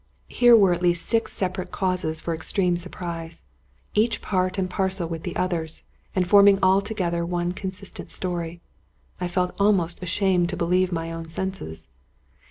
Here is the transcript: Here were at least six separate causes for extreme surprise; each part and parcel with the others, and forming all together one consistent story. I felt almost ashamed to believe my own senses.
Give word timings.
Here 0.29 0.57
were 0.57 0.73
at 0.73 0.81
least 0.81 1.05
six 1.05 1.31
separate 1.31 1.69
causes 1.69 2.19
for 2.19 2.33
extreme 2.33 2.75
surprise; 2.75 3.43
each 3.93 4.19
part 4.19 4.57
and 4.57 4.67
parcel 4.67 5.07
with 5.07 5.21
the 5.21 5.35
others, 5.35 5.83
and 6.15 6.27
forming 6.27 6.57
all 6.63 6.81
together 6.81 7.23
one 7.23 7.51
consistent 7.51 8.09
story. 8.09 8.61
I 9.19 9.27
felt 9.27 9.51
almost 9.59 10.01
ashamed 10.01 10.49
to 10.49 10.57
believe 10.57 10.91
my 10.91 11.11
own 11.11 11.29
senses. 11.29 11.87